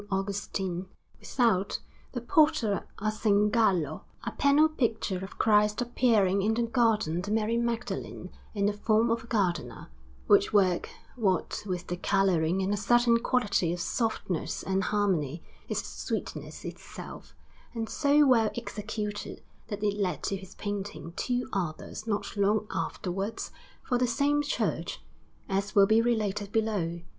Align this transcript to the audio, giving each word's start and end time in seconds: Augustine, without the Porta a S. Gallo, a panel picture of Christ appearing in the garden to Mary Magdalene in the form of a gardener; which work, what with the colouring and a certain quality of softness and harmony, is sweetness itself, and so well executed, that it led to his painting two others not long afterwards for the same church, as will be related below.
Augustine, 0.09 0.87
without 1.19 1.77
the 2.13 2.21
Porta 2.21 2.85
a 2.99 3.05
S. 3.05 3.21
Gallo, 3.51 4.03
a 4.23 4.31
panel 4.31 4.67
picture 4.67 5.23
of 5.23 5.37
Christ 5.37 5.79
appearing 5.79 6.41
in 6.41 6.55
the 6.55 6.63
garden 6.63 7.21
to 7.21 7.29
Mary 7.31 7.55
Magdalene 7.55 8.31
in 8.55 8.65
the 8.65 8.73
form 8.73 9.11
of 9.11 9.23
a 9.23 9.27
gardener; 9.27 9.89
which 10.25 10.51
work, 10.51 10.89
what 11.15 11.61
with 11.67 11.85
the 11.85 11.97
colouring 11.97 12.63
and 12.63 12.73
a 12.73 12.77
certain 12.77 13.19
quality 13.19 13.71
of 13.73 13.79
softness 13.79 14.63
and 14.63 14.85
harmony, 14.85 15.43
is 15.69 15.83
sweetness 15.83 16.65
itself, 16.65 17.35
and 17.75 17.87
so 17.87 18.25
well 18.25 18.49
executed, 18.57 19.43
that 19.67 19.83
it 19.83 19.99
led 20.01 20.23
to 20.23 20.35
his 20.35 20.55
painting 20.55 21.13
two 21.15 21.47
others 21.53 22.07
not 22.07 22.35
long 22.35 22.65
afterwards 22.73 23.51
for 23.83 23.99
the 23.99 24.07
same 24.07 24.41
church, 24.41 24.99
as 25.47 25.75
will 25.75 25.85
be 25.85 26.01
related 26.01 26.51
below. 26.51 27.01